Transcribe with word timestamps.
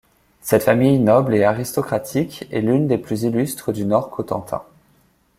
Cette 0.41 0.63
famille 0.63 0.97
noble 0.97 1.35
et 1.35 1.43
aristocratique 1.43 2.47
est 2.51 2.61
l'une 2.61 2.87
des 2.87 2.97
plus 2.97 3.21
illustres 3.21 3.71
du 3.71 3.85
Nord 3.85 4.09
Cotentin. 4.09 4.63